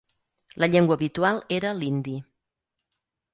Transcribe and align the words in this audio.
La 0.63 0.69
llengua 0.75 0.97
habitual 0.99 1.43
era 1.59 1.75
l'hindi. 1.83 2.15